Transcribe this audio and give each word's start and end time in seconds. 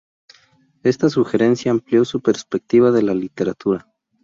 Esta 0.81 1.11
sugerencia 1.11 1.69
amplió 1.69 2.05
su 2.05 2.21
perspectiva 2.23 2.89
de 2.89 3.03
la 3.03 3.13
literatura. 3.13 3.87